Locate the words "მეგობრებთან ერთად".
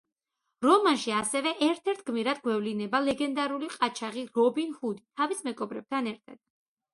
5.51-6.43